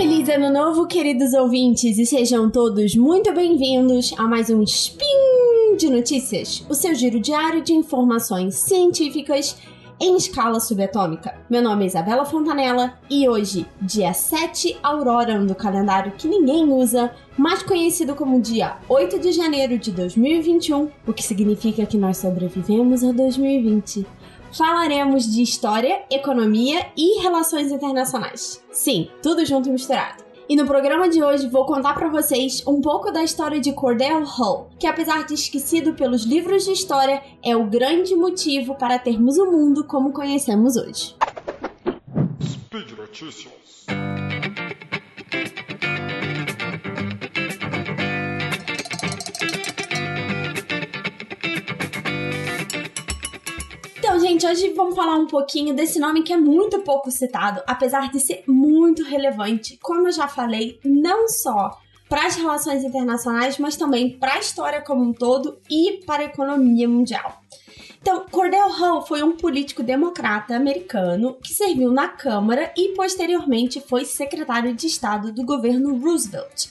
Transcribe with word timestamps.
Feliz 0.00 0.30
Ano 0.30 0.50
Novo, 0.50 0.86
queridos 0.86 1.34
ouvintes, 1.34 1.98
e 1.98 2.06
sejam 2.06 2.48
todos 2.48 2.96
muito 2.96 3.34
bem-vindos 3.34 4.14
a 4.16 4.26
mais 4.26 4.48
um 4.48 4.62
Spin 4.62 5.76
de 5.76 5.90
Notícias, 5.90 6.64
o 6.70 6.74
seu 6.74 6.94
giro 6.94 7.20
diário 7.20 7.62
de 7.62 7.74
informações 7.74 8.54
científicas 8.54 9.58
em 10.00 10.16
escala 10.16 10.58
subatômica. 10.58 11.34
Meu 11.50 11.60
nome 11.60 11.84
é 11.84 11.86
Isabela 11.88 12.24
Fontanella 12.24 12.94
e 13.10 13.28
hoje, 13.28 13.66
dia 13.82 14.14
7 14.14 14.78
Auroran 14.82 15.44
do 15.44 15.54
calendário 15.54 16.12
que 16.12 16.26
ninguém 16.26 16.64
usa, 16.72 17.14
mais 17.36 17.62
conhecido 17.62 18.14
como 18.14 18.40
dia 18.40 18.78
8 18.88 19.18
de 19.18 19.32
janeiro 19.32 19.76
de 19.76 19.90
2021, 19.90 20.88
o 21.06 21.12
que 21.12 21.22
significa 21.22 21.84
que 21.84 21.98
nós 21.98 22.16
sobrevivemos 22.16 23.04
a 23.04 23.12
2020 23.12 24.06
falaremos 24.52 25.30
de 25.30 25.42
história, 25.42 26.02
economia 26.10 26.86
e 26.96 27.20
relações 27.20 27.70
internacionais. 27.70 28.62
Sim, 28.70 29.08
tudo 29.22 29.44
junto 29.44 29.68
e 29.68 29.72
misturado. 29.72 30.24
E 30.48 30.56
no 30.56 30.66
programa 30.66 31.08
de 31.08 31.22
hoje 31.22 31.48
vou 31.48 31.64
contar 31.64 31.94
para 31.94 32.08
vocês 32.08 32.66
um 32.66 32.80
pouco 32.80 33.12
da 33.12 33.22
história 33.22 33.60
de 33.60 33.72
Cordell 33.72 34.24
Hull, 34.24 34.68
que 34.80 34.86
apesar 34.86 35.24
de 35.24 35.34
esquecido 35.34 35.94
pelos 35.94 36.24
livros 36.24 36.64
de 36.64 36.72
história, 36.72 37.22
é 37.40 37.56
o 37.56 37.66
grande 37.66 38.16
motivo 38.16 38.74
para 38.74 38.98
termos 38.98 39.38
o 39.38 39.46
mundo 39.46 39.84
como 39.84 40.12
conhecemos 40.12 40.76
hoje. 40.76 41.14
Speed 42.42 42.98
Notícias. 42.98 43.86
Gente, 54.40 54.46
hoje 54.46 54.72
vamos 54.72 54.94
falar 54.94 55.16
um 55.16 55.26
pouquinho 55.26 55.74
desse 55.74 55.98
nome 55.98 56.22
que 56.22 56.32
é 56.32 56.36
muito 56.36 56.80
pouco 56.80 57.10
citado, 57.10 57.62
apesar 57.66 58.10
de 58.10 58.18
ser 58.18 58.42
muito 58.46 59.02
relevante, 59.04 59.78
como 59.82 60.08
eu 60.08 60.12
já 60.12 60.26
falei, 60.26 60.80
não 60.82 61.28
só 61.28 61.78
para 62.08 62.26
as 62.26 62.36
relações 62.36 62.82
internacionais, 62.82 63.58
mas 63.58 63.76
também 63.76 64.18
para 64.18 64.34
a 64.34 64.38
história 64.38 64.80
como 64.80 65.02
um 65.02 65.12
todo 65.12 65.58
e 65.68 66.00
para 66.06 66.22
a 66.22 66.26
economia 66.26 66.88
mundial. 66.88 67.42
Então, 68.00 68.24
Cordell 68.30 68.68
Hull 68.68 69.02
foi 69.02 69.22
um 69.22 69.36
político 69.36 69.82
democrata 69.82 70.56
americano 70.56 71.34
que 71.34 71.52
serviu 71.52 71.92
na 71.92 72.08
Câmara 72.08 72.72
e 72.74 72.94
posteriormente 72.94 73.78
foi 73.78 74.06
secretário 74.06 74.74
de 74.74 74.86
Estado 74.86 75.32
do 75.32 75.44
governo 75.44 75.98
Roosevelt. 75.98 76.70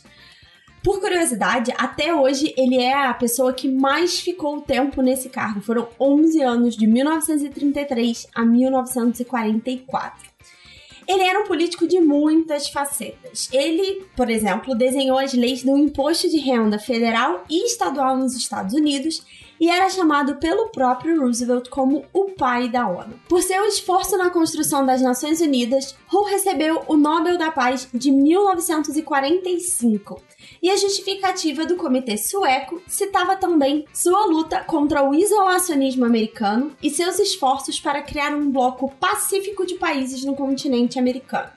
Por 0.83 1.01
curiosidade, 1.01 1.73
até 1.77 2.13
hoje 2.13 2.53
ele 2.57 2.77
é 2.77 2.93
a 2.93 3.13
pessoa 3.13 3.53
que 3.53 3.67
mais 3.67 4.19
ficou 4.19 4.61
tempo 4.61 5.01
nesse 5.01 5.27
cargo. 5.29 5.61
Foram 5.61 5.89
11 5.99 6.41
anos, 6.41 6.77
de 6.77 6.87
1933 6.87 8.27
a 8.33 8.45
1944. 8.45 10.29
Ele 11.05 11.23
era 11.23 11.41
um 11.41 11.47
político 11.47 11.87
de 11.87 11.99
muitas 11.99 12.69
facetas. 12.69 13.49
Ele, 13.51 14.05
por 14.15 14.29
exemplo, 14.29 14.75
desenhou 14.75 15.17
as 15.17 15.33
leis 15.33 15.63
do 15.63 15.75
imposto 15.75 16.29
de 16.29 16.37
renda 16.37 16.79
federal 16.79 17.43
e 17.49 17.65
estadual 17.65 18.15
nos 18.15 18.35
Estados 18.35 18.73
Unidos 18.73 19.25
e 19.59 19.69
era 19.69 19.89
chamado 19.89 20.37
pelo 20.37 20.69
próprio 20.69 21.19
Roosevelt 21.19 21.67
como 21.69 22.05
o 22.13 22.31
pai 22.31 22.69
da 22.69 22.87
ONU. 22.87 23.19
Por 23.27 23.43
seu 23.43 23.65
esforço 23.65 24.17
na 24.17 24.29
construção 24.29 24.85
das 24.85 25.01
Nações 25.01 25.41
Unidas, 25.41 25.95
Hull 26.11 26.25
recebeu 26.25 26.83
o 26.87 26.95
Nobel 26.95 27.37
da 27.37 27.51
Paz 27.51 27.87
de 27.93 28.11
1945 28.11 30.21
e 30.61 30.69
a 30.69 30.77
justificativa 30.77 31.65
do 31.65 31.75
comitê 31.75 32.17
sueco 32.17 32.81
citava 32.87 33.35
também 33.35 33.85
sua 33.93 34.25
luta 34.25 34.63
contra 34.63 35.03
o 35.03 35.13
isolacionismo 35.13 36.05
americano 36.05 36.71
e 36.81 36.89
seus 36.89 37.19
esforços 37.19 37.79
para 37.79 38.01
criar 38.01 38.33
um 38.33 38.51
bloco 38.51 38.89
pacífico 38.99 39.65
de 39.65 39.75
países 39.75 40.23
no 40.23 40.35
continente 40.35 40.99
americano. 40.99 41.49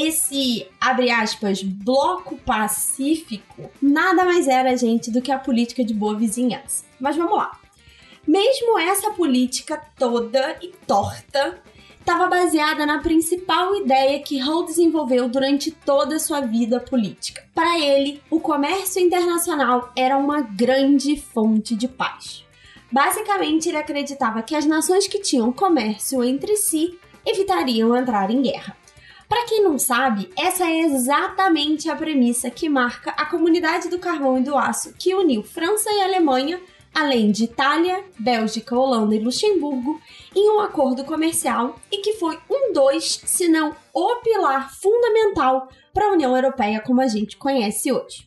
Esse, 0.00 0.64
abre 0.80 1.10
aspas, 1.10 1.60
bloco 1.60 2.36
pacífico 2.36 3.68
nada 3.82 4.24
mais 4.24 4.46
era, 4.46 4.76
gente, 4.76 5.10
do 5.10 5.20
que 5.20 5.32
a 5.32 5.38
política 5.40 5.82
de 5.84 5.92
boa 5.92 6.16
vizinhança. 6.16 6.84
Mas 7.00 7.16
vamos 7.16 7.36
lá. 7.36 7.58
Mesmo 8.24 8.78
essa 8.78 9.10
política 9.10 9.76
toda 9.98 10.56
e 10.62 10.68
torta 10.86 11.60
estava 11.98 12.28
baseada 12.28 12.86
na 12.86 13.00
principal 13.00 13.74
ideia 13.74 14.22
que 14.22 14.40
Hull 14.40 14.66
desenvolveu 14.66 15.28
durante 15.28 15.72
toda 15.72 16.14
a 16.14 16.20
sua 16.20 16.42
vida 16.42 16.78
política. 16.78 17.44
Para 17.52 17.80
ele, 17.80 18.22
o 18.30 18.38
comércio 18.38 19.02
internacional 19.02 19.90
era 19.96 20.16
uma 20.16 20.42
grande 20.42 21.16
fonte 21.20 21.74
de 21.74 21.88
paz. 21.88 22.46
Basicamente, 22.92 23.68
ele 23.68 23.78
acreditava 23.78 24.42
que 24.42 24.54
as 24.54 24.64
nações 24.64 25.08
que 25.08 25.18
tinham 25.18 25.52
comércio 25.52 26.22
entre 26.22 26.56
si 26.56 26.96
evitariam 27.26 27.96
entrar 27.96 28.30
em 28.30 28.42
guerra. 28.42 28.76
Para 29.28 29.44
quem 29.44 29.62
não 29.62 29.78
sabe, 29.78 30.30
essa 30.36 30.64
é 30.64 30.80
exatamente 30.80 31.88
a 31.90 31.96
premissa 31.96 32.50
que 32.50 32.68
marca 32.68 33.10
a 33.10 33.26
comunidade 33.26 33.88
do 33.88 33.98
carvão 33.98 34.38
e 34.38 34.42
do 34.42 34.56
aço 34.56 34.94
que 34.98 35.14
uniu 35.14 35.42
França 35.42 35.90
e 35.92 36.00
Alemanha 36.00 36.60
além 36.94 37.30
de 37.30 37.44
Itália, 37.44 38.04
Bélgica, 38.18 38.76
Holanda 38.76 39.14
e 39.14 39.20
Luxemburgo, 39.20 40.00
em 40.34 40.50
um 40.50 40.60
acordo 40.60 41.04
comercial 41.04 41.78
e 41.90 41.98
que 41.98 42.14
foi 42.14 42.38
um 42.50 42.72
dos, 42.72 43.20
se 43.24 43.48
não 43.48 43.74
o 43.94 44.16
pilar 44.16 44.72
fundamental 44.74 45.68
para 45.92 46.06
a 46.06 46.12
União 46.12 46.34
Europeia 46.34 46.80
como 46.80 47.00
a 47.00 47.06
gente 47.06 47.36
conhece 47.36 47.92
hoje. 47.92 48.26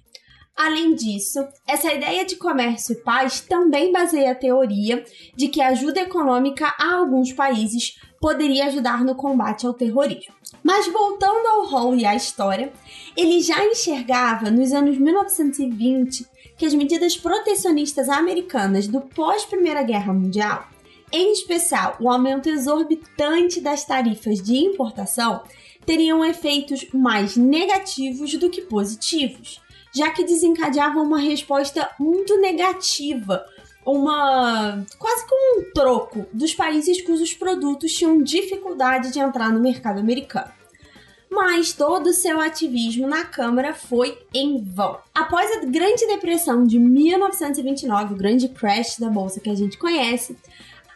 Além 0.55 0.93
disso, 0.93 1.39
essa 1.67 1.93
ideia 1.93 2.25
de 2.25 2.35
comércio 2.35 2.93
e 2.93 3.03
paz 3.03 3.41
também 3.41 3.91
baseia 3.91 4.31
a 4.31 4.35
teoria 4.35 5.03
de 5.35 5.47
que 5.47 5.61
a 5.61 5.69
ajuda 5.69 6.01
econômica 6.01 6.73
a 6.77 6.95
alguns 6.95 7.33
países 7.33 7.99
poderia 8.21 8.67
ajudar 8.67 9.03
no 9.03 9.15
combate 9.15 9.65
ao 9.65 9.73
terrorismo. 9.73 10.33
Mas 10.63 10.87
voltando 10.87 11.47
ao 11.47 11.65
Hall 11.65 11.95
e 11.95 12.05
à 12.05 12.15
história, 12.15 12.71
ele 13.17 13.41
já 13.41 13.65
enxergava 13.65 14.51
nos 14.51 14.71
anos 14.71 14.97
1920 14.97 16.27
que 16.55 16.65
as 16.65 16.75
medidas 16.75 17.17
protecionistas 17.17 18.07
americanas 18.07 18.87
do 18.87 19.01
pós-Primeira 19.01 19.81
Guerra 19.81 20.13
Mundial, 20.13 20.67
em 21.11 21.31
especial 21.31 21.97
o 21.99 22.07
aumento 22.07 22.47
exorbitante 22.47 23.59
das 23.59 23.83
tarifas 23.83 24.39
de 24.39 24.55
importação, 24.55 25.41
teriam 25.83 26.23
efeitos 26.23 26.87
mais 26.93 27.35
negativos 27.35 28.35
do 28.35 28.51
que 28.51 28.61
positivos, 28.61 29.59
já 29.93 30.11
que 30.11 30.23
desencadeavam 30.23 31.03
uma 31.03 31.19
resposta 31.19 31.89
muito 31.99 32.39
negativa, 32.39 33.43
uma 33.85 34.85
quase 34.97 35.27
como 35.27 35.59
um 35.59 35.71
troco 35.73 36.25
dos 36.31 36.53
países 36.53 37.01
cujos 37.01 37.33
produtos 37.33 37.93
tinham 37.93 38.21
dificuldade 38.21 39.11
de 39.11 39.19
entrar 39.19 39.51
no 39.51 39.59
mercado 39.59 39.99
americano 39.99 40.51
mas 41.31 41.71
todo 41.71 42.07
o 42.07 42.13
seu 42.13 42.41
ativismo 42.41 43.07
na 43.07 43.23
Câmara 43.23 43.73
foi 43.73 44.19
em 44.33 44.61
vão. 44.61 44.99
Após 45.15 45.49
a 45.55 45.65
Grande 45.65 46.05
Depressão 46.05 46.67
de 46.67 46.77
1929, 46.77 48.13
o 48.13 48.17
grande 48.17 48.49
crash 48.49 48.97
da 48.99 49.09
bolsa 49.09 49.39
que 49.39 49.49
a 49.49 49.55
gente 49.55 49.77
conhece, 49.77 50.35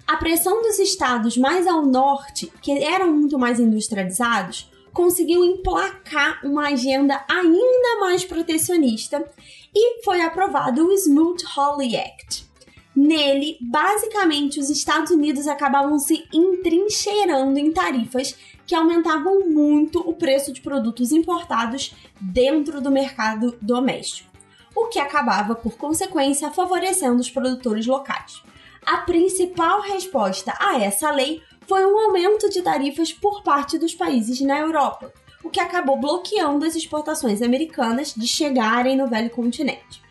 a 0.06 0.18
pressão 0.18 0.62
dos 0.62 0.78
estados 0.78 1.38
mais 1.38 1.66
ao 1.66 1.86
norte, 1.86 2.52
que 2.62 2.84
eram 2.84 3.14
muito 3.14 3.40
mais 3.40 3.62
industrializados, 3.62 4.70
conseguiu 4.94 5.44
emplacar 5.44 6.42
uma 6.44 6.68
agenda 6.68 7.24
ainda 7.30 8.00
mais 8.02 8.26
protecionista 8.26 9.26
e 9.74 10.04
foi 10.04 10.22
aprovado 10.22 10.86
o 10.86 10.92
Smoot-Hawley 10.92 11.96
Act. 11.96 12.46
Nele, 12.96 13.58
basicamente, 13.60 14.60
os 14.60 14.70
Estados 14.70 15.12
Unidos 15.12 15.48
acabavam 15.48 16.00
se 16.00 16.24
entrincheirando 16.34 17.60
em 17.60 17.72
tarifas 17.72 18.36
que 18.66 18.74
aumentavam 18.74 19.42
muito 19.42 20.00
o 20.00 20.14
preço 20.14 20.54
de 20.54 20.62
produtos 20.62 21.12
importados 21.12 21.94
dentro 22.20 22.80
do 22.80 22.90
mercado 22.90 23.58
doméstico, 23.62 24.30
o 24.74 24.88
que 24.88 24.98
acabava, 24.98 25.54
por 25.54 25.78
consequência, 25.78 26.50
favorecendo 26.52 27.20
os 27.20 27.30
produtores 27.30 27.86
locais. 27.86 28.42
A 28.86 28.98
principal 28.98 29.82
resposta 29.82 30.54
a 30.60 30.80
essa 30.80 31.12
lei 31.12 31.42
foi 31.68 31.86
um 31.86 32.00
aumento 32.00 32.50
de 32.50 32.62
tarifas 32.62 33.12
por 33.12 33.44
parte 33.44 33.78
dos 33.78 33.94
países 33.94 34.40
na 34.40 34.60
Europa, 34.60 35.12
o 35.44 35.50
que 35.50 35.60
acabou 35.60 36.00
bloqueando 36.00 36.66
as 36.66 36.76
exportações 36.76 37.42
americanas 37.42 38.14
de 38.16 38.28
chegarem 38.28 38.96
no 38.96 39.08
velho 39.08 39.30
continente. 39.30 40.05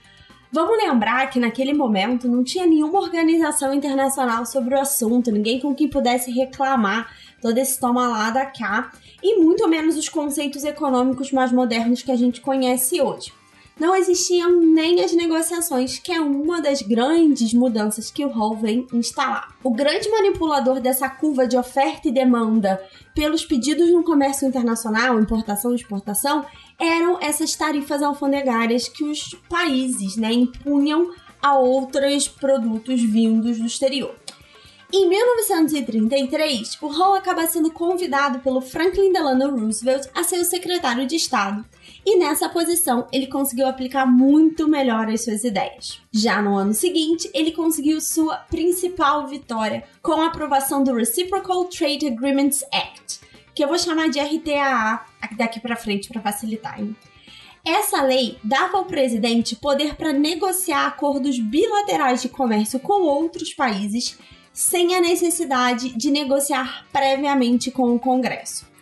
Vamos 0.55 0.79
lembrar 0.79 1.31
que 1.31 1.41
naquele 1.41 1.73
momento 1.73 2.29
não 2.29 2.45
tinha 2.45 2.65
nenhuma 2.65 3.01
organização 3.01 3.75
internacional 3.75 4.47
sobre 4.47 4.77
o 4.77 4.81
assunto, 4.81 5.33
ninguém 5.33 5.59
com 5.59 5.75
quem 5.75 5.89
pudesse 5.89 6.31
reclamar 6.31 7.12
todo 7.43 7.59
esse 7.59 7.81
toma 7.81 8.06
lá 8.06 8.31
da 8.31 8.47
cá, 8.47 8.93
e 9.21 9.43
muito 9.43 9.67
menos 9.67 9.97
os 9.97 10.09
conceitos 10.09 10.62
econômicos 10.62 11.33
mais 11.33 11.51
modernos 11.51 12.03
que 12.03 12.12
a 12.12 12.17
gente 12.17 12.41
conhece 12.41 13.03
hoje. 13.03 13.33
Não 13.79 13.97
existiam 13.97 14.61
nem 14.61 15.00
as 15.00 15.12
negociações, 15.12 15.99
que 15.99 16.12
é 16.12 16.21
uma 16.21 16.62
das 16.62 16.81
grandes 16.81 17.53
mudanças 17.53 18.09
que 18.09 18.25
o 18.25 18.29
Hall 18.29 18.56
vem 18.56 18.87
instalar. 18.93 19.53
O 19.65 19.71
grande 19.71 20.09
manipulador 20.09 20.81
dessa 20.81 21.09
curva 21.09 21.44
de 21.47 21.56
oferta 21.56 22.09
e 22.09 22.12
demanda 22.12 22.81
pelos 23.17 23.44
pedidos 23.44 23.91
no 23.91 24.05
comércio 24.05 24.47
internacional, 24.47 25.19
importação 25.19 25.73
e 25.73 25.76
exportação, 25.76 26.47
eram 26.79 27.21
essas 27.21 27.56
tarifas 27.56 28.00
alfandegárias 28.00 28.88
que 28.88 29.03
os 29.03 29.35
países 29.49 30.17
né, 30.17 30.32
impunham 30.32 31.12
a 31.43 31.59
outros 31.59 32.29
produtos 32.29 33.03
vindos 33.03 33.59
do 33.59 33.67
exterior. 33.67 34.15
Em 34.93 35.09
1933, 35.09 36.79
o 36.81 36.87
Hall 36.87 37.15
acaba 37.15 37.44
sendo 37.49 37.73
convidado 37.73 38.38
pelo 38.38 38.61
Franklin 38.61 39.12
Delano 39.12 39.50
Roosevelt 39.59 40.09
a 40.15 40.23
ser 40.23 40.38
o 40.38 40.44
secretário 40.44 41.05
de 41.05 41.17
Estado, 41.17 41.65
e 42.05 42.19
nessa 42.19 42.49
posição 42.49 43.06
ele 43.12 43.27
conseguiu 43.27 43.67
aplicar 43.67 44.06
muito 44.06 44.69
melhor 44.69 45.09
as 45.09 45.25
suas 45.25 45.45
ideias. 45.45 46.01
Já 46.12 46.43
no 46.43 46.56
ano 46.56 46.75
seguinte, 46.75 47.31
ele 47.33 47.53
conseguiu 47.53 48.01
sua 48.01 48.37
principal 48.37 49.27
vitória 49.27 49.85
com 50.03 50.21
a 50.21 50.27
aprovação 50.27 50.85
do 50.85 50.95
Reciprocal 50.95 51.65
Trade 51.67 52.06
Agreements 52.06 52.62
Act, 52.73 53.21
que 53.55 53.65
eu 53.65 53.69
vou 53.69 53.79
chamar 53.79 54.09
de 54.09 54.21
RTAA 54.21 55.05
daqui 55.37 55.61
para 55.61 55.77
frente 55.77 56.09
para 56.09 56.21
facilitar. 56.21 56.81
Hein? 56.81 56.95
Essa 57.65 58.03
lei 58.03 58.39
dava 58.45 58.77
ao 58.77 58.85
presidente 58.85 59.56
poder 59.56 59.95
para 59.97 60.12
negociar 60.12 60.87
acordos 60.87 61.39
bilaterais 61.39 62.21
de 62.21 62.29
comércio 62.29 62.79
com 62.79 63.03
outros 63.03 63.55
países 63.55 64.19
sem 64.53 64.95
a 64.95 65.01
necessidade 65.01 65.89
de 65.97 66.11
negociar 66.11 66.87
previamente 66.93 67.71
com 67.71 67.95
o 67.95 67.99
Congresso. 67.99 68.74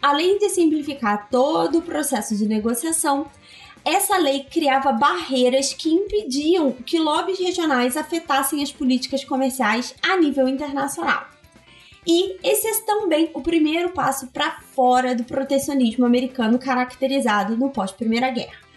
Além 0.00 0.38
de 0.38 0.48
simplificar 0.48 1.28
todo 1.28 1.78
o 1.78 1.82
processo 1.82 2.36
de 2.36 2.46
negociação, 2.46 3.26
essa 3.84 4.16
lei 4.16 4.44
criava 4.44 4.92
barreiras 4.92 5.72
que 5.72 5.90
impediam 5.90 6.72
que 6.72 6.98
lobbies 6.98 7.38
regionais 7.38 7.96
afetassem 7.96 8.62
as 8.62 8.70
políticas 8.70 9.24
comerciais 9.24 9.94
a 10.02 10.16
nível 10.16 10.46
internacional. 10.46 11.26
E 12.06 12.36
esse 12.42 12.66
é 12.66 12.80
também 12.82 13.30
o 13.34 13.40
primeiro 13.40 13.90
passo 13.90 14.28
para 14.28 14.60
fora 14.74 15.14
do 15.14 15.24
protecionismo 15.24 16.06
americano 16.06 16.58
caracterizado 16.58 17.56
no 17.56 17.70
pós-Primeira 17.70 18.30
Guerra. 18.30 18.68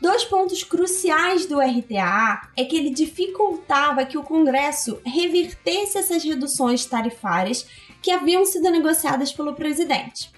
Dois 0.00 0.24
pontos 0.24 0.64
cruciais 0.64 1.46
do 1.46 1.60
RTA 1.60 2.48
é 2.56 2.64
que 2.64 2.76
ele 2.76 2.90
dificultava 2.90 4.04
que 4.04 4.18
o 4.18 4.24
Congresso 4.24 5.00
revertesse 5.04 5.98
essas 5.98 6.24
reduções 6.24 6.84
tarifárias 6.84 7.66
que 8.00 8.10
haviam 8.10 8.44
sido 8.44 8.68
negociadas 8.68 9.32
pelo 9.32 9.54
presidente 9.54 10.30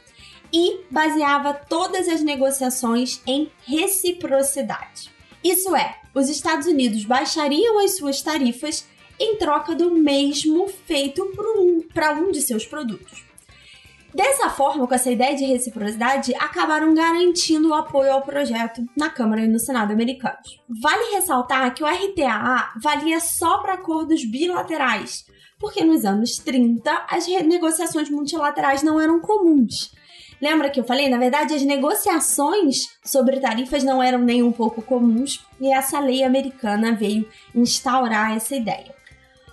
e 0.54 0.86
baseava 0.88 1.52
todas 1.52 2.06
as 2.06 2.22
negociações 2.22 3.20
em 3.26 3.50
reciprocidade. 3.66 5.10
Isso 5.42 5.74
é, 5.74 5.96
os 6.14 6.28
Estados 6.28 6.68
Unidos 6.68 7.04
baixariam 7.04 7.84
as 7.84 7.96
suas 7.96 8.22
tarifas 8.22 8.86
em 9.18 9.36
troca 9.36 9.74
do 9.74 9.90
mesmo 9.90 10.68
feito 10.68 11.28
para 11.92 12.12
um, 12.12 12.30
de 12.30 12.40
seus 12.40 12.64
produtos. 12.64 13.24
Dessa 14.14 14.48
forma, 14.48 14.86
com 14.86 14.94
essa 14.94 15.10
ideia 15.10 15.34
de 15.34 15.44
reciprocidade, 15.44 16.32
acabaram 16.36 16.94
garantindo 16.94 17.70
o 17.70 17.74
apoio 17.74 18.12
ao 18.12 18.22
projeto 18.22 18.86
na 18.96 19.10
Câmara 19.10 19.42
e 19.42 19.48
no 19.48 19.58
Senado 19.58 19.92
americanos. 19.92 20.62
Vale 20.68 21.16
ressaltar 21.16 21.74
que 21.74 21.82
o 21.82 21.86
RTAA 21.86 22.74
valia 22.80 23.18
só 23.18 23.58
para 23.58 23.74
acordos 23.74 24.24
bilaterais, 24.24 25.24
porque 25.58 25.82
nos 25.82 26.04
anos 26.04 26.36
30 26.36 27.06
as 27.10 27.26
negociações 27.26 28.08
multilaterais 28.08 28.84
não 28.84 29.00
eram 29.00 29.18
comuns. 29.18 29.92
Lembra 30.44 30.68
que 30.68 30.78
eu 30.78 30.84
falei? 30.84 31.08
Na 31.08 31.16
verdade, 31.16 31.54
as 31.54 31.62
negociações 31.62 32.98
sobre 33.02 33.40
tarifas 33.40 33.82
não 33.82 34.02
eram 34.02 34.18
nem 34.18 34.42
um 34.42 34.52
pouco 34.52 34.82
comuns 34.82 35.42
e 35.58 35.72
essa 35.72 35.98
lei 35.98 36.22
americana 36.22 36.92
veio 36.92 37.26
instaurar 37.54 38.36
essa 38.36 38.54
ideia. 38.54 38.94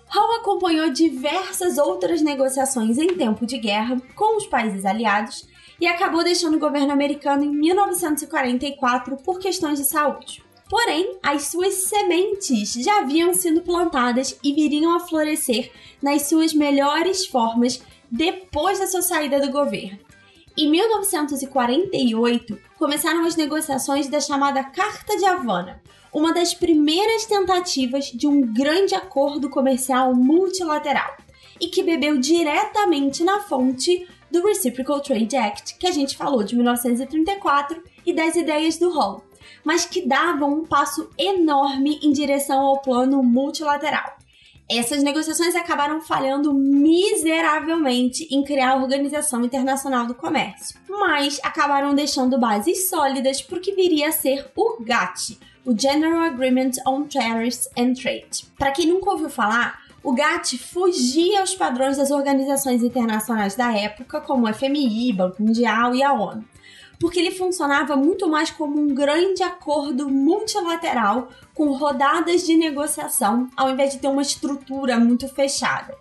Hall 0.07 0.35
acompanhou 0.35 0.89
diversas 0.89 1.77
outras 1.77 2.21
negociações 2.21 2.97
em 2.97 3.15
tempo 3.15 3.45
de 3.45 3.57
guerra 3.57 4.01
com 4.15 4.35
os 4.35 4.45
países 4.47 4.83
aliados 4.83 5.47
e 5.79 5.87
acabou 5.87 6.25
deixando 6.25 6.55
o 6.55 6.59
governo 6.59 6.91
americano 6.91 7.45
em 7.45 7.49
1944 7.49 9.15
por 9.23 9.39
questões 9.39 9.79
de 9.79 9.85
saúde. 9.85 10.43
Porém, 10.69 11.17
as 11.23 11.43
suas 11.43 11.73
sementes 11.85 12.73
já 12.73 12.99
haviam 12.99 13.33
sido 13.33 13.61
plantadas 13.61 14.37
e 14.43 14.51
viriam 14.51 14.93
a 14.93 14.99
florescer 14.99 15.71
nas 16.03 16.23
suas 16.23 16.53
melhores 16.53 17.25
formas 17.25 17.81
depois 18.11 18.77
da 18.77 18.87
sua 18.87 19.01
saída 19.01 19.39
do 19.39 19.49
governo. 19.49 20.10
Em 20.57 20.69
1948, 20.69 22.59
começaram 22.77 23.25
as 23.25 23.37
negociações 23.37 24.09
da 24.09 24.19
chamada 24.19 24.61
Carta 24.63 25.15
de 25.15 25.25
Havana, 25.25 25.81
uma 26.13 26.33
das 26.33 26.53
primeiras 26.53 27.25
tentativas 27.25 28.05
de 28.05 28.27
um 28.27 28.41
grande 28.41 28.93
acordo 28.93 29.49
comercial 29.49 30.13
multilateral 30.13 31.15
e 31.59 31.67
que 31.67 31.83
bebeu 31.83 32.19
diretamente 32.19 33.23
na 33.23 33.39
fonte 33.39 34.05
do 34.29 34.45
Reciprocal 34.45 34.99
Trade 34.99 35.37
Act, 35.37 35.77
que 35.77 35.87
a 35.87 35.91
gente 35.91 36.17
falou 36.17 36.43
de 36.43 36.55
1934 36.55 37.81
e 38.05 38.13
das 38.13 38.35
ideias 38.35 38.77
do 38.77 38.91
Hall, 38.91 39.23
mas 39.63 39.85
que 39.85 40.05
davam 40.05 40.53
um 40.53 40.65
passo 40.65 41.09
enorme 41.17 41.97
em 42.03 42.11
direção 42.11 42.59
ao 42.59 42.81
plano 42.81 43.23
multilateral. 43.23 44.20
Essas 44.73 45.03
negociações 45.03 45.53
acabaram 45.53 45.99
falhando 45.99 46.53
miseravelmente 46.53 48.25
em 48.31 48.41
criar 48.41 48.71
a 48.71 48.75
Organização 48.77 49.43
Internacional 49.43 50.07
do 50.07 50.15
Comércio, 50.15 50.79
mas 50.87 51.41
acabaram 51.43 51.93
deixando 51.93 52.39
bases 52.39 52.89
sólidas 52.89 53.41
para 53.41 53.57
o 53.57 53.61
que 53.61 53.75
viria 53.75 54.07
a 54.07 54.13
ser 54.13 54.49
o 54.55 54.81
GATT, 54.81 55.37
o 55.65 55.77
General 55.77 56.21
Agreement 56.21 56.71
on 56.87 57.03
Tariffs 57.03 57.67
and 57.77 57.95
Trade. 57.95 58.45
Para 58.57 58.71
quem 58.71 58.87
nunca 58.87 59.11
ouviu 59.11 59.29
falar, 59.29 59.81
o 60.01 60.13
GATT 60.13 60.57
fugia 60.57 61.41
aos 61.41 61.53
padrões 61.53 61.97
das 61.97 62.09
organizações 62.09 62.81
internacionais 62.81 63.55
da 63.55 63.77
época, 63.77 64.21
como 64.21 64.47
o 64.47 64.53
FMI, 64.53 65.11
Banco 65.11 65.43
Mundial 65.43 65.93
e 65.93 66.01
a 66.01 66.13
ONU 66.13 66.45
porque 67.01 67.19
ele 67.19 67.31
funcionava 67.31 67.95
muito 67.95 68.29
mais 68.29 68.51
como 68.51 68.79
um 68.79 68.93
grande 68.93 69.41
acordo 69.41 70.07
multilateral 70.07 71.29
com 71.51 71.71
rodadas 71.71 72.45
de 72.45 72.55
negociação, 72.55 73.49
ao 73.57 73.71
invés 73.71 73.93
de 73.93 73.97
ter 73.97 74.07
uma 74.07 74.21
estrutura 74.21 74.99
muito 74.99 75.27
fechada. 75.27 75.97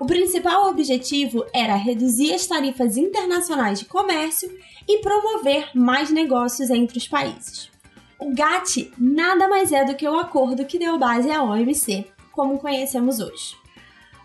O 0.00 0.06
principal 0.06 0.68
objetivo 0.68 1.46
era 1.54 1.76
reduzir 1.76 2.34
as 2.34 2.46
tarifas 2.46 2.96
internacionais 2.96 3.78
de 3.78 3.84
comércio 3.84 4.50
e 4.88 4.98
promover 4.98 5.70
mais 5.72 6.10
negócios 6.10 6.68
entre 6.68 6.98
os 6.98 7.06
países. 7.06 7.70
O 8.18 8.34
GATT 8.34 8.92
nada 8.98 9.46
mais 9.46 9.70
é 9.70 9.84
do 9.84 9.94
que 9.94 10.08
o 10.08 10.18
acordo 10.18 10.64
que 10.64 10.78
deu 10.78 10.98
base 10.98 11.30
à 11.30 11.44
OMC, 11.44 12.06
como 12.32 12.58
conhecemos 12.58 13.20
hoje. 13.20 13.59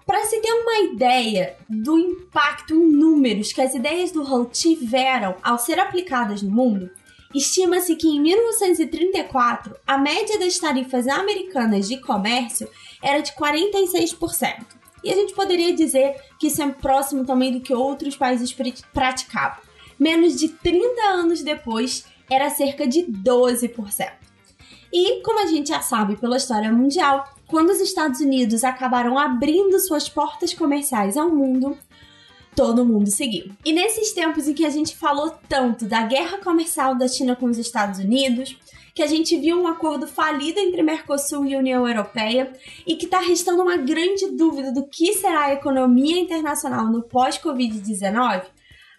Para 0.06 0.24
se 0.26 0.40
ter 0.40 0.52
uma 0.52 0.80
ideia 0.82 1.58
do 1.68 1.98
impacto 1.98 2.76
em 2.76 2.92
números 2.92 3.52
que 3.52 3.62
as 3.62 3.74
ideias 3.74 4.12
do 4.12 4.22
Hull 4.22 4.46
tiveram 4.46 5.36
ao 5.42 5.58
ser 5.58 5.80
aplicadas 5.80 6.44
no 6.44 6.52
mundo, 6.52 6.92
estima-se 7.34 7.96
que 7.96 8.08
em 8.08 8.22
1934 8.22 9.76
a 9.86 9.98
média 9.98 10.38
das 10.38 10.60
tarifas 10.60 11.08
americanas 11.08 11.88
de 11.88 11.98
comércio 11.98 12.70
era 13.02 13.22
de 13.22 13.32
46%. 13.34 14.64
E 15.04 15.12
a 15.12 15.16
gente 15.16 15.34
poderia 15.34 15.74
dizer 15.74 16.16
que 16.40 16.48
isso 16.48 16.62
é 16.62 16.70
próximo 16.70 17.26
também 17.26 17.52
do 17.52 17.62
que 17.62 17.74
outros 17.74 18.16
países 18.16 18.56
praticavam. 18.94 19.64
Menos 20.00 20.36
de 20.36 20.50
30 20.50 21.02
anos 21.02 21.42
depois, 21.42 22.06
era 22.30 22.50
cerca 22.50 22.88
de 22.88 23.02
12%. 23.04 24.12
E, 24.92 25.22
como 25.22 25.40
a 25.40 25.48
gente 25.48 25.70
já 25.70 25.82
sabe 25.82 26.16
pela 26.16 26.38
história 26.38 26.72
mundial, 26.72 27.35
quando 27.56 27.70
os 27.70 27.80
Estados 27.80 28.20
Unidos 28.20 28.66
acabaram 28.66 29.18
abrindo 29.18 29.80
suas 29.80 30.10
portas 30.10 30.54
comerciais 30.54 31.16
ao 31.16 31.30
mundo, 31.30 31.78
todo 32.54 32.84
mundo 32.84 33.10
seguiu. 33.10 33.50
E 33.64 33.72
nesses 33.72 34.12
tempos 34.12 34.46
em 34.46 34.54
que 34.54 34.66
a 34.66 34.70
gente 34.70 34.94
falou 34.94 35.34
tanto 35.48 35.86
da 35.86 36.02
guerra 36.02 36.40
comercial 36.40 36.96
da 36.96 37.08
China 37.08 37.34
com 37.34 37.46
os 37.46 37.58
Estados 37.58 37.98
Unidos, 37.98 38.58
que 38.94 39.02
a 39.02 39.08
gente 39.08 39.40
viu 39.40 39.58
um 39.58 39.68
acordo 39.68 40.06
falido 40.06 40.60
entre 40.60 40.84
Mercosul 40.84 41.46
e 41.46 41.56
União 41.56 41.88
Europeia 41.88 42.52
e 42.86 42.98
que 42.98 43.06
está 43.06 43.22
restando 43.22 43.62
uma 43.64 43.78
grande 43.78 44.32
dúvida 44.32 44.74
do 44.74 44.86
que 44.86 45.14
será 45.14 45.46
a 45.46 45.54
economia 45.54 46.20
internacional 46.20 46.88
no 46.92 47.04
pós-Covid-19, 47.04 48.48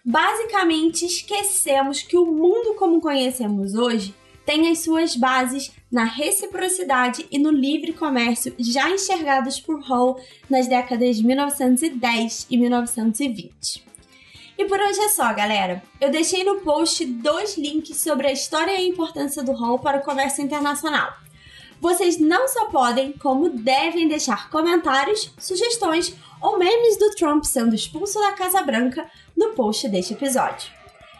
basicamente 0.03 1.05
esquecemos 1.05 2.01
que 2.01 2.17
o 2.17 2.25
mundo 2.25 2.73
como 2.73 2.99
conhecemos 2.99 3.75
hoje 3.75 4.15
tem 4.47 4.69
as 4.71 4.79
suas 4.79 5.13
bases 5.13 5.73
na 5.91 6.05
reciprocidade 6.05 7.27
e 7.29 7.37
no 7.37 7.51
livre 7.51 7.91
comércio 7.91 8.55
já 8.57 8.89
enxergados 8.89 9.59
por 9.59 9.81
Hall 9.81 10.21
nas 10.49 10.67
décadas 10.67 11.17
de 11.17 11.25
1910 11.25 12.47
e 12.49 12.57
1920. 12.57 13.85
E 14.57 14.63
por 14.63 14.79
hoje 14.79 15.01
é 15.01 15.09
só, 15.09 15.33
galera. 15.33 15.83
Eu 15.99 16.09
deixei 16.09 16.45
no 16.45 16.61
post 16.61 17.05
dois 17.05 17.57
links 17.57 17.97
sobre 17.97 18.27
a 18.27 18.31
história 18.31 18.71
e 18.71 18.77
a 18.77 18.87
importância 18.87 19.43
do 19.43 19.51
Hall 19.51 19.79
para 19.79 19.97
o 19.97 20.03
comércio 20.03 20.41
internacional. 20.41 21.11
Vocês 21.81 22.17
não 22.17 22.47
só 22.47 22.69
podem, 22.69 23.11
como 23.11 23.49
devem 23.49 24.07
deixar 24.07 24.49
comentários, 24.49 25.29
sugestões 25.37 26.15
ou 26.41 26.57
memes 26.57 26.97
do 26.97 27.13
Trump 27.15 27.43
sendo 27.43 27.75
expulso 27.75 28.17
da 28.21 28.31
Casa 28.31 28.61
Branca 28.61 29.11
no 29.35 29.49
post 29.49 29.89
deste 29.89 30.13
episódio. 30.13 30.76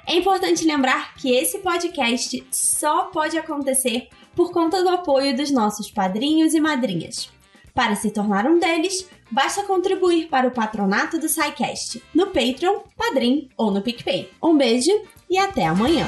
É 0.07 0.15
importante 0.15 0.63
lembrar 0.63 1.13
que 1.15 1.35
esse 1.35 1.59
podcast 1.59 2.41
só 2.49 3.07
pode 3.07 3.37
acontecer 3.37 4.07
por 4.33 4.53
conta 4.53 4.81
do 4.81 4.87
apoio 4.87 5.35
dos 5.35 5.51
nossos 5.51 5.91
padrinhos 5.91 6.53
e 6.53 6.61
madrinhas. 6.61 7.29
Para 7.73 7.93
se 7.93 8.09
tornar 8.09 8.47
um 8.47 8.57
deles, 8.57 9.05
basta 9.29 9.63
contribuir 9.63 10.29
para 10.29 10.47
o 10.47 10.51
patronato 10.51 11.19
do 11.19 11.27
SciCast 11.27 12.01
no 12.15 12.27
Patreon, 12.27 12.79
Padrim 12.95 13.49
ou 13.57 13.69
no 13.69 13.81
PicPay. 13.81 14.31
Um 14.41 14.55
beijo 14.55 14.91
e 15.29 15.37
até 15.37 15.65
amanhã! 15.65 16.07